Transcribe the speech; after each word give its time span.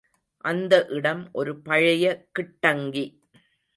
அந்த 0.43 0.87
இடம் 0.89 1.29
ஒரு 1.31 1.53
பழைய 1.61 2.05
கிட்டங்கி. 2.39 3.05